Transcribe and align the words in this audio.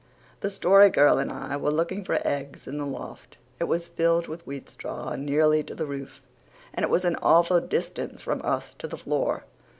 The 0.39 0.49
Story 0.49 0.89
Girl 0.89 1.19
and 1.19 1.31
I 1.31 1.55
were 1.57 1.69
looking 1.69 2.03
for 2.03 2.17
eggs 2.25 2.65
in 2.65 2.79
the 2.79 2.87
loft. 2.87 3.37
It 3.59 3.65
was 3.65 3.87
filled 3.87 4.25
with 4.27 4.47
wheat 4.47 4.67
straw 4.67 5.13
nearly 5.15 5.61
to 5.61 5.75
the 5.75 5.85
roof 5.85 6.23
and 6.73 6.83
it 6.83 6.89
was 6.89 7.05
an 7.05 7.17
awful 7.17 7.61
distance 7.61 8.19
from 8.23 8.41
us 8.43 8.73
to 8.79 8.87
the 8.87 8.97
floor. 8.97 9.43